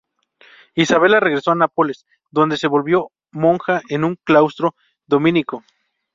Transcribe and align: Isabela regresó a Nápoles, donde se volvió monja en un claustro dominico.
Isabela 0.73 1.19
regresó 1.19 1.51
a 1.51 1.55
Nápoles, 1.55 2.07
donde 2.31 2.57
se 2.57 2.65
volvió 2.65 3.11
monja 3.31 3.83
en 3.87 4.03
un 4.03 4.15
claustro 4.25 4.73
dominico. 5.05 5.63